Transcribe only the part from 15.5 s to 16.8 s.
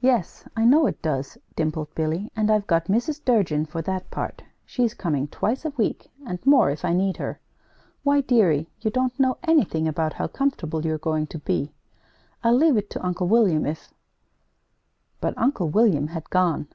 William had gone.